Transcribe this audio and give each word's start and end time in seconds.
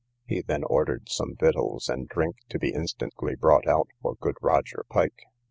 He 0.25 0.41
then 0.41 0.63
ordered 0.63 1.09
some 1.09 1.35
victuals 1.39 1.87
and 1.87 2.07
drink 2.09 2.37
to 2.49 2.57
be 2.57 2.73
instantly 2.73 3.35
brought 3.35 3.67
out 3.67 3.89
for 4.01 4.15
good 4.15 4.37
Roger 4.41 4.83
Pike. 4.89 5.27